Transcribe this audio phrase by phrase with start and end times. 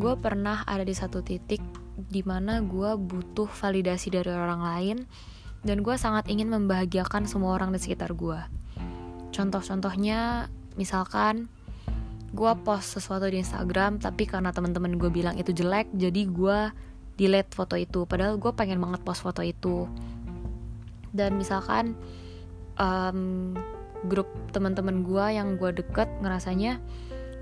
[0.00, 1.60] gue pernah ada di satu titik
[2.00, 4.98] di mana gue butuh validasi dari orang lain
[5.60, 8.40] dan gue sangat ingin membahagiakan semua orang di sekitar gue.
[9.30, 10.48] Contoh-contohnya,
[10.80, 11.52] misalkan
[12.32, 16.58] gue post sesuatu di Instagram, tapi karena teman-teman gue bilang itu jelek, jadi gue
[17.20, 18.08] delete foto itu.
[18.08, 19.84] Padahal gue pengen banget post foto itu.
[21.12, 21.92] Dan misalkan
[22.80, 23.52] um,
[24.08, 26.80] grup teman-teman gue yang gue deket ngerasanya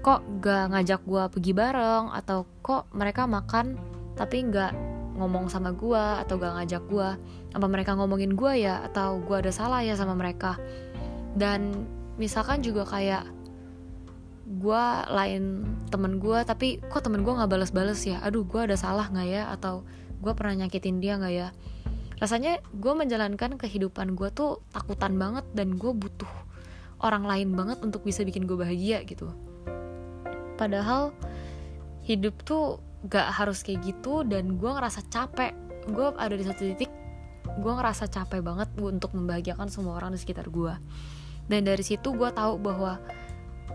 [0.00, 2.14] kok gak ngajak gue pergi bareng?
[2.14, 3.78] Atau kok mereka makan
[4.14, 4.74] tapi gak
[5.18, 7.08] ngomong sama gue atau gak ngajak gue
[7.54, 8.82] apa mereka ngomongin gue ya?
[8.86, 10.56] Atau gue ada salah ya sama mereka?
[11.34, 11.86] Dan
[12.18, 13.26] misalkan juga kayak
[14.48, 18.22] gue lain temen gue tapi kok temen gue nggak balas-balas ya?
[18.24, 19.42] Aduh gue ada salah nggak ya?
[19.52, 19.84] Atau
[20.18, 21.48] gue pernah nyakitin dia nggak ya?
[22.18, 26.30] Rasanya gue menjalankan kehidupan gue tuh takutan banget dan gue butuh
[26.98, 29.30] orang lain banget untuk bisa bikin gue bahagia gitu
[30.58, 31.14] padahal
[32.02, 35.54] hidup tuh gak harus kayak gitu dan gue ngerasa capek.
[35.88, 36.90] Gue ada di satu titik
[37.58, 40.74] gue ngerasa capek banget untuk membahagiakan semua orang di sekitar gue
[41.48, 43.02] dan dari situ gue tahu bahwa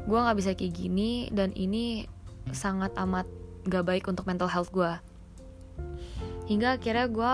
[0.05, 2.05] gue nggak bisa kayak gini dan ini
[2.55, 3.27] sangat amat
[3.67, 4.91] gak baik untuk mental health gue
[6.47, 7.33] hingga akhirnya gue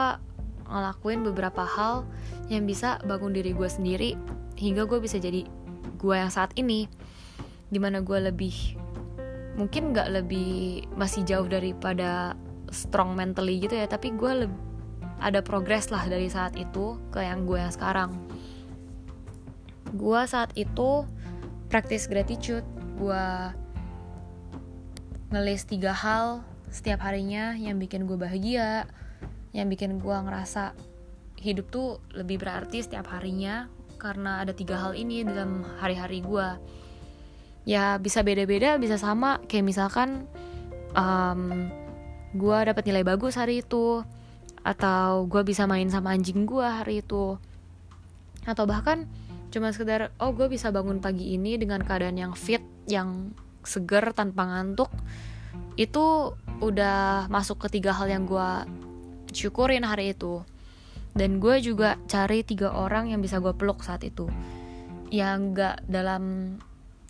[0.70, 2.06] ngelakuin beberapa hal
[2.50, 4.14] yang bisa bangun diri gue sendiri
[4.58, 5.46] hingga gue bisa jadi
[5.98, 6.86] gue yang saat ini
[7.70, 8.78] di mana gue lebih
[9.60, 12.40] mungkin nggak lebih masih jauh daripada
[12.72, 14.48] strong mentally gitu ya tapi gue
[15.20, 18.16] ada progres lah dari saat itu ke yang gue yang sekarang.
[19.92, 21.04] Gue saat itu
[21.68, 22.64] practice gratitude
[22.96, 23.26] gue
[25.30, 28.90] ngelis tiga hal setiap harinya yang bikin gue bahagia
[29.54, 30.74] yang bikin gue ngerasa
[31.38, 33.70] hidup tuh lebih berarti setiap harinya
[34.02, 36.48] karena ada tiga hal ini dalam hari-hari gue
[37.64, 39.42] ya bisa beda-beda bisa sama.
[39.48, 40.28] Kayak misalkan
[40.94, 41.68] um,
[42.36, 44.04] gue dapat nilai bagus hari itu
[44.62, 47.40] atau gue bisa main sama anjing gue hari itu.
[48.46, 49.08] Atau bahkan
[49.50, 53.34] cuma sekedar oh gue bisa bangun pagi ini dengan keadaan yang fit yang
[53.66, 54.94] seger tanpa ngantuk
[55.74, 58.50] itu udah masuk ke tiga hal yang gue
[59.32, 60.44] syukurin hari itu.
[61.16, 64.30] Dan gue juga cari tiga orang yang bisa gue peluk saat itu.
[65.10, 66.56] Yang gak dalam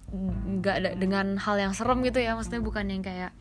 [0.10, 3.32] nggak dengan hal yang serem gitu ya maksudnya bukan yang kayak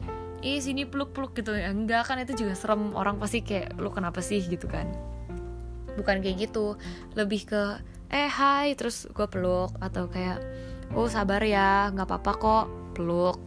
[0.42, 1.54] ih sini peluk peluk gitu.
[1.54, 2.94] Ya enggak kan itu juga serem.
[2.94, 4.42] Orang pasti kayak lu kenapa sih?
[4.42, 4.86] gitu kan.
[5.98, 6.78] Bukan kayak gitu.
[7.18, 7.62] Lebih ke
[8.08, 10.40] eh hai terus gue peluk atau kayak
[10.96, 13.38] oh sabar ya nggak apa-apa kok peluk.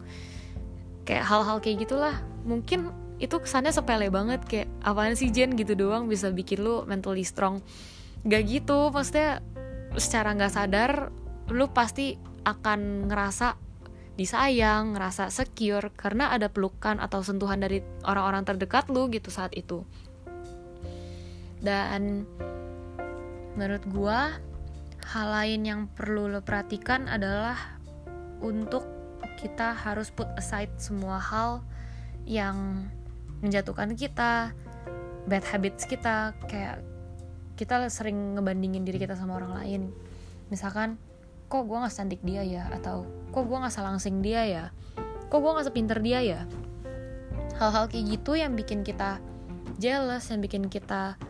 [1.08, 2.16] Kayak hal-hal kayak gitulah.
[2.44, 5.54] Mungkin itu kesannya sepele banget kayak apaan sih Jen?
[5.54, 7.62] gitu doang bisa bikin lu mentally strong.
[8.22, 9.42] Gak gitu maksudnya
[9.98, 11.10] secara nggak sadar
[11.50, 13.56] lu pasti akan ngerasa
[14.12, 19.86] disayang, ngerasa secure karena ada pelukan atau sentuhan dari orang-orang terdekat lu gitu saat itu.
[21.62, 22.26] Dan
[23.56, 24.36] menurut gua
[25.12, 27.78] hal lain yang perlu lo perhatikan adalah
[28.42, 28.86] untuk
[29.38, 31.62] kita harus put aside semua hal
[32.26, 32.86] yang
[33.42, 34.54] menjatuhkan kita
[35.26, 36.82] bad habits kita kayak
[37.58, 39.82] kita sering ngebandingin diri kita sama orang lain
[40.50, 40.98] misalkan
[41.52, 42.64] kok gue nggak cantik dia ya?
[42.72, 44.64] Atau kok gue nggak selangsing dia ya?
[45.28, 46.40] Kok gue nggak sepinter dia ya?
[47.60, 49.20] Hal-hal kayak gitu yang bikin kita
[49.76, 51.20] jealous yang bikin kita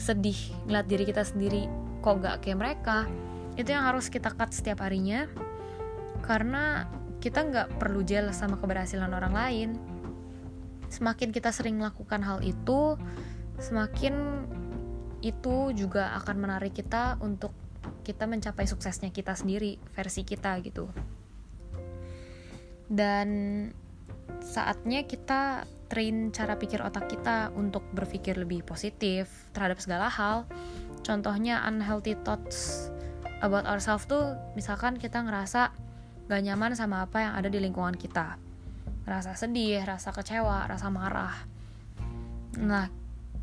[0.00, 1.70] sedih ngeliat diri kita sendiri
[2.02, 3.06] kok gak kayak mereka
[3.54, 5.28] itu yang harus kita cut setiap harinya.
[6.24, 6.88] Karena
[7.20, 9.70] kita nggak perlu jealous sama keberhasilan orang lain.
[10.88, 12.96] Semakin kita sering melakukan hal itu,
[13.60, 14.44] semakin
[15.24, 17.52] itu juga akan menarik kita untuk
[18.04, 20.92] kita mencapai suksesnya kita sendiri, versi kita gitu.
[22.86, 23.28] Dan
[24.44, 30.44] saatnya kita train cara pikir otak kita untuk berpikir lebih positif terhadap segala hal.
[31.00, 32.92] Contohnya unhealthy thoughts
[33.40, 35.72] about ourselves tuh misalkan kita ngerasa
[36.24, 38.40] gak nyaman sama apa yang ada di lingkungan kita
[39.04, 41.36] rasa sedih, rasa kecewa, rasa marah.
[42.56, 42.88] Nah,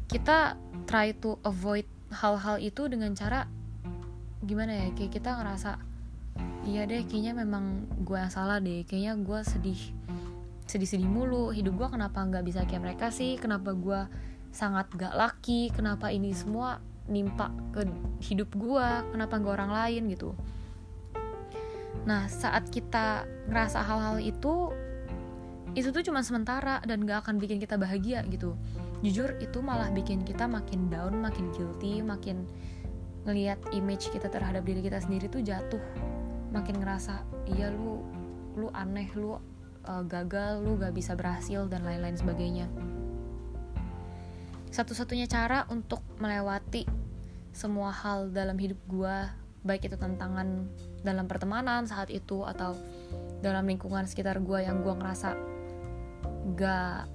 [0.09, 0.57] kita
[0.89, 3.45] try to avoid hal-hal itu dengan cara
[4.45, 4.87] gimana ya?
[4.93, 5.71] Kayak kita ngerasa
[6.65, 8.85] iya deh, kayaknya memang gue yang salah deh.
[8.85, 9.81] Kayaknya gue sedih,
[10.69, 11.49] sedih-sedih mulu.
[11.53, 13.37] Hidup gue kenapa nggak bisa kayak mereka sih?
[13.37, 14.05] Kenapa gue
[14.51, 15.71] sangat gak laki?
[15.71, 17.87] Kenapa ini semua nimpa ke
[18.27, 18.87] hidup gue?
[19.15, 20.35] Kenapa gak orang lain gitu?
[22.03, 24.73] Nah, saat kita ngerasa hal-hal itu,
[25.71, 28.59] itu tuh cuma sementara dan gak akan bikin kita bahagia gitu
[29.01, 32.45] jujur itu malah bikin kita makin down makin guilty makin
[33.25, 35.81] ngelihat image kita terhadap diri kita sendiri tuh jatuh.
[36.51, 37.21] Makin ngerasa
[37.53, 38.01] iya lu
[38.57, 39.37] lu aneh lu
[39.87, 42.67] uh, gagal lu gak bisa berhasil dan lain-lain sebagainya.
[44.71, 46.87] Satu-satunya cara untuk melewati
[47.51, 49.15] semua hal dalam hidup gue
[49.61, 50.65] baik itu tantangan
[51.03, 52.73] dalam pertemanan saat itu atau
[53.43, 55.35] dalam lingkungan sekitar gue yang gue ngerasa
[56.55, 57.05] gak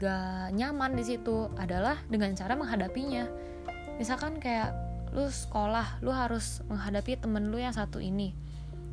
[0.00, 3.28] gak nyaman di situ adalah dengan cara menghadapinya.
[4.00, 8.34] Misalkan kayak lu sekolah lu harus menghadapi temen lu yang satu ini.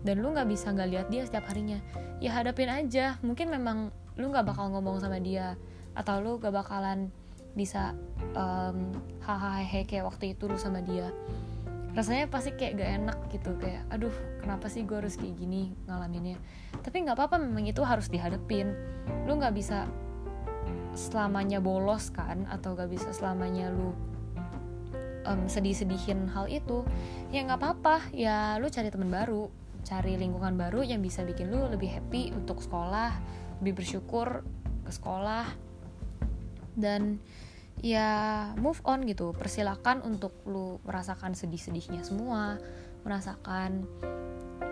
[0.06, 1.82] Dan lu nggak bisa nggak lihat dia setiap harinya.
[2.22, 5.60] Ya hadapin aja mungkin memang lu nggak bakal ngomong sama dia
[5.96, 7.08] atau lu gak bakalan
[7.56, 7.96] bisa
[8.36, 8.92] um,
[9.24, 11.10] hahaha kayak waktu itu lu sama dia.
[11.96, 14.12] Rasanya pasti kayak gak enak gitu kayak aduh
[14.44, 16.36] kenapa sih gue harus kayak gini ngalaminnya?
[16.84, 18.76] Tapi nggak apa-apa memang itu harus dihadapin.
[19.24, 19.88] Lu nggak bisa
[20.96, 23.92] selamanya bolos kan atau gak bisa selamanya lu
[25.28, 26.86] um, sedih-sedihin hal itu
[27.34, 27.98] ya nggak apa-apa.
[28.16, 29.50] Ya lu cari teman baru
[29.86, 33.14] cari lingkungan baru yang bisa bikin lu lebih happy untuk sekolah
[33.62, 34.42] lebih bersyukur
[34.86, 35.46] ke sekolah.
[36.76, 37.22] Dan
[37.80, 39.32] ya move on gitu.
[39.38, 42.58] Persilakan untuk lu merasakan sedih-sedihnya semua.
[43.06, 43.86] Merasakan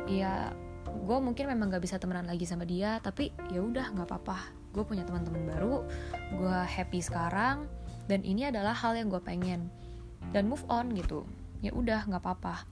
[0.10, 0.52] ya
[0.84, 4.40] gue mungkin memang gak bisa temenan lagi sama dia tapi ya udah nggak apa-apa.
[4.74, 5.86] Gue punya teman-teman baru
[6.34, 7.70] gue happy sekarang
[8.10, 9.72] dan ini adalah hal yang gue pengen
[10.32, 11.28] dan move on gitu
[11.60, 12.64] ya udah nggak apa-apa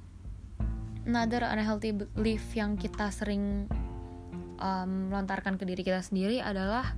[1.05, 3.65] another unhealthy belief yang kita sering
[4.61, 6.93] um, lontarkan ke diri kita sendiri adalah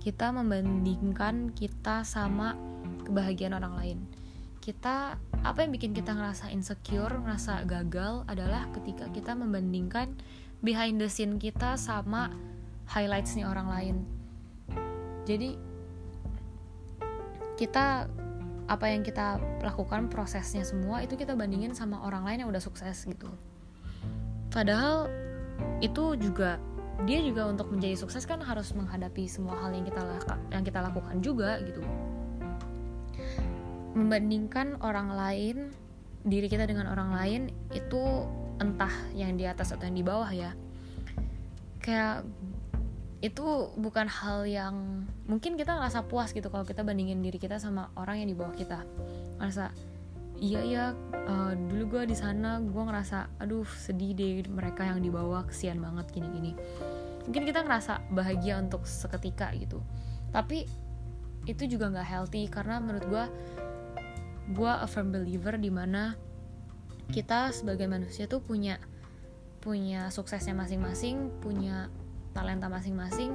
[0.00, 2.56] kita membandingkan kita sama
[3.04, 3.98] kebahagiaan orang lain.
[4.64, 10.16] Kita apa yang bikin kita ngerasa insecure, ngerasa gagal adalah ketika kita membandingkan
[10.64, 12.32] behind the scene kita sama
[12.88, 13.96] highlights nih orang lain.
[15.28, 15.60] Jadi
[17.60, 18.08] kita
[18.68, 23.08] apa yang kita lakukan prosesnya semua itu kita bandingin sama orang lain yang udah sukses
[23.08, 23.28] gitu.
[24.52, 25.08] Padahal
[25.80, 26.60] itu juga
[27.06, 30.02] dia juga untuk menjadi sukses kan harus menghadapi semua hal yang kita
[30.50, 31.82] yang kita lakukan juga gitu
[33.94, 35.56] membandingkan orang lain
[36.26, 38.02] diri kita dengan orang lain itu
[38.58, 40.50] entah yang di atas atau yang di bawah ya
[41.78, 42.26] kayak
[43.18, 47.90] itu bukan hal yang mungkin kita ngerasa puas gitu kalau kita bandingin diri kita sama
[47.98, 48.86] orang yang di bawah kita.
[49.42, 49.74] Ngerasa
[50.38, 50.84] iya ya
[51.26, 55.82] uh, dulu gue di sana gue ngerasa aduh sedih deh mereka yang di bawah kesian
[55.82, 56.52] banget gini gini
[57.26, 59.84] mungkin kita ngerasa bahagia untuk seketika gitu.
[60.32, 60.64] Tapi
[61.44, 63.24] itu juga nggak healthy karena menurut gue
[64.56, 66.16] gue a firm believer di mana
[67.12, 68.80] kita sebagai manusia tuh punya
[69.60, 71.92] punya suksesnya masing-masing punya
[72.38, 73.34] talenta masing-masing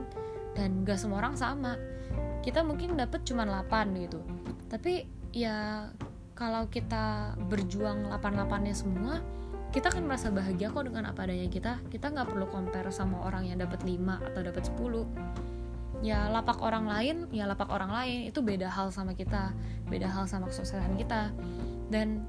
[0.56, 1.76] dan gak semua orang sama.
[2.40, 4.24] Kita mungkin dapet cuma 8 gitu.
[4.72, 5.04] Tapi
[5.36, 5.92] ya
[6.34, 9.20] kalau kita berjuang 8-8-nya semua
[9.74, 11.82] kita kan merasa bahagia kok dengan apa adanya kita.
[11.90, 16.86] Kita nggak perlu compare sama orang yang dapat 5 atau dapat 10 ya lapak orang
[16.86, 18.30] lain ya lapak orang lain.
[18.30, 19.50] Itu beda hal sama kita
[19.90, 21.34] beda hal sama kesuksesan kita.
[21.90, 22.22] Dan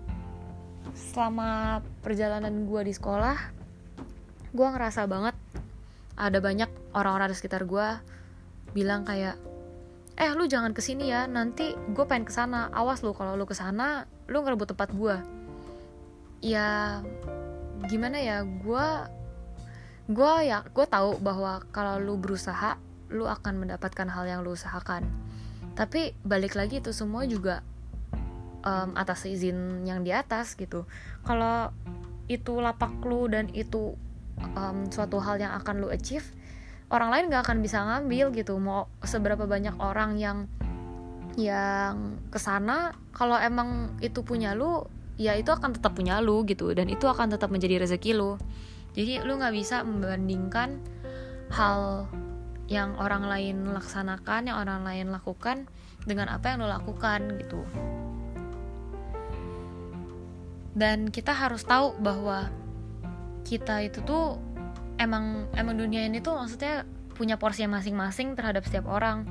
[0.97, 3.37] selama perjalanan gue di sekolah
[4.55, 5.37] gue ngerasa banget
[6.15, 7.89] ada banyak orang-orang di sekitar gue
[8.75, 9.39] bilang kayak
[10.15, 13.47] eh lu jangan ke sini ya nanti gue pengen ke sana awas lu kalau lu
[13.47, 15.17] ke sana lu ngerebut tempat gue
[16.39, 17.03] ya
[17.91, 18.87] gimana ya gue
[20.05, 22.79] gue ya gue tahu bahwa kalau lu berusaha
[23.15, 25.07] lu akan mendapatkan hal yang lu usahakan.
[25.79, 27.63] Tapi balik lagi itu semua juga
[28.67, 30.87] um, atas izin yang di atas gitu.
[31.23, 31.71] Kalau
[32.27, 33.95] itu lapak lu dan itu
[34.55, 36.27] um, suatu hal yang akan lu achieve
[36.93, 38.55] orang lain gak akan bisa ngambil gitu.
[38.61, 40.39] Mau seberapa banyak orang yang
[41.35, 44.87] yang ke sana kalau emang itu punya lu
[45.19, 46.71] ya itu akan tetap punya lu gitu.
[46.71, 48.39] Dan itu akan tetap menjadi rezeki lu.
[48.95, 50.79] Jadi lu nggak bisa membandingkan
[51.51, 52.07] hal
[52.71, 55.69] yang orang lain laksanakan yang orang lain lakukan
[56.07, 57.61] dengan apa yang lu lakukan gitu.
[60.75, 62.51] Dan kita harus tahu bahwa
[63.45, 64.41] kita itu tuh
[64.97, 69.29] emang emang dunia ini tuh maksudnya punya porsi masing-masing terhadap setiap orang.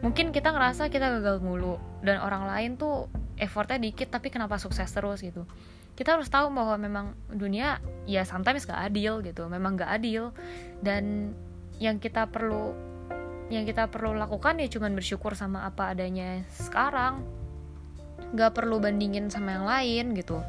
[0.00, 4.88] Mungkin kita ngerasa kita gagal mulu dan orang lain tuh effortnya dikit tapi kenapa sukses
[4.88, 5.44] terus gitu.
[5.96, 10.32] Kita harus tahu bahwa memang dunia ya sometimes gak adil gitu memang gak adil.
[10.80, 11.32] Dan
[11.76, 12.72] yang kita perlu
[13.46, 17.24] yang kita perlu lakukan ya cuman bersyukur sama apa adanya sekarang.
[18.36, 20.40] Gak perlu bandingin sama yang lain gitu.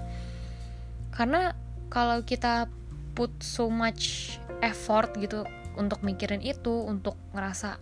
[1.16, 1.56] Karena
[1.88, 2.68] kalau kita
[3.18, 7.82] put so much effort gitu untuk mikirin itu untuk ngerasa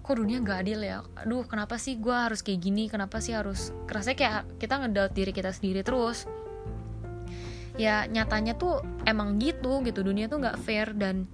[0.00, 1.04] kok dunia gak adil ya?
[1.20, 2.88] Aduh kenapa sih gue harus kayak gini?
[2.88, 6.24] Kenapa sih harus kerasnya kayak kita ngedoubt diri kita sendiri terus.
[7.76, 10.00] Ya nyatanya tuh emang gitu gitu.
[10.00, 11.28] Dunia tuh gak fair dan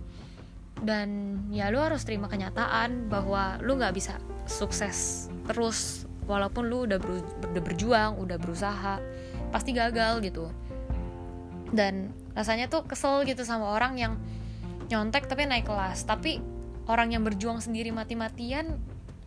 [0.80, 4.18] dan ya lu harus terima kenyataan bahwa lu nggak bisa
[4.50, 6.08] sukses terus.
[6.30, 9.02] Walaupun lu udah, ber, udah berjuang udah berusaha
[9.50, 10.46] pasti gagal gitu
[11.70, 14.12] dan rasanya tuh kesel gitu sama orang yang
[14.90, 16.06] nyontek tapi naik kelas.
[16.06, 16.42] Tapi
[16.90, 18.78] orang yang berjuang sendiri mati-matian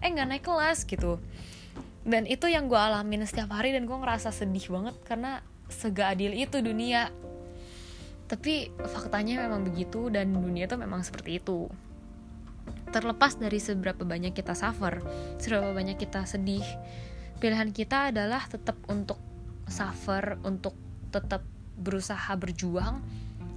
[0.04, 1.20] eh nggak naik kelas gitu.
[2.04, 5.40] Dan itu yang gue alamin setiap hari dan gue ngerasa sedih banget karena
[5.72, 7.08] sega adil itu dunia.
[8.28, 11.72] Tapi faktanya memang begitu dan dunia itu memang seperti itu.
[12.92, 15.00] Terlepas dari seberapa banyak kita suffer
[15.40, 16.64] seberapa banyak kita sedih
[17.44, 19.20] pilihan kita adalah tetap untuk
[19.68, 20.72] suffer untuk
[21.12, 21.44] tetap
[21.80, 23.02] berusaha berjuang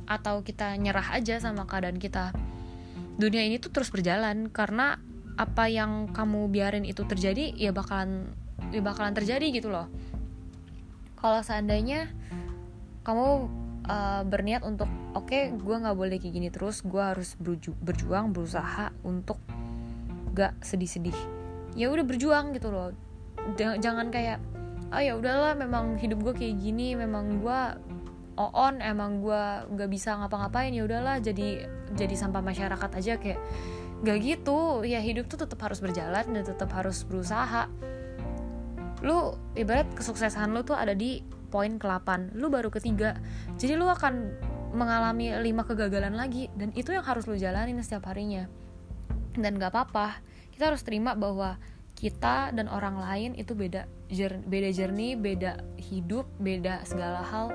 [0.07, 2.31] atau kita nyerah aja sama keadaan kita
[3.17, 4.53] dunia ini tuh terus berjalan.
[4.53, 5.01] Karena
[5.37, 8.33] apa yang kamu biarin itu terjadi ya bakalan
[8.73, 9.89] ya bakalan terjadi gitu loh.
[11.17, 12.09] Kalau seandainya
[13.05, 13.49] kamu
[13.89, 18.33] uh, berniat untuk oke okay, gue nggak boleh kayak gini terus gue harus berju berjuang
[18.33, 19.41] berusaha untuk
[20.37, 21.17] gak sedih-sedih.
[21.73, 22.93] Ya udah berjuang gitu loh.
[23.57, 24.41] Jangan kayak
[24.93, 27.61] oh ya udahlah memang hidup gue kayak gini memang gue
[28.37, 31.65] on emang gue nggak bisa ngapa-ngapain ya udahlah jadi
[31.97, 33.41] jadi sampah masyarakat aja kayak
[34.05, 34.85] gak gitu.
[34.85, 37.69] Ya hidup tuh tetap harus berjalan dan tetap harus berusaha.
[39.01, 43.23] Lu ibarat kesuksesan lu tuh ada di poin ke-8 lu baru ketiga
[43.55, 44.35] jadi lu akan
[44.75, 48.45] mengalami lima kegagalan lagi dan itu yang harus lu jalanin setiap harinya.
[49.37, 50.21] Dan gak apa-apa
[50.53, 51.61] kita harus terima bahwa
[51.97, 53.89] kita dan orang lain itu beda
[54.45, 57.49] beda journey beda hidup beda segala hal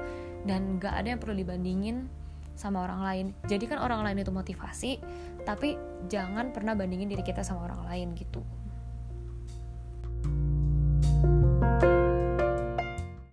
[0.47, 2.09] dan gak ada yang perlu dibandingin
[2.55, 3.25] sama orang lain.
[3.49, 4.91] Jadi kan orang lain itu motivasi
[5.41, 5.73] tapi
[6.07, 8.45] jangan pernah bandingin diri kita sama orang lain gitu